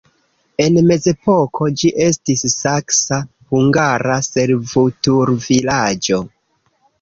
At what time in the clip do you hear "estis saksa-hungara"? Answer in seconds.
2.05-4.17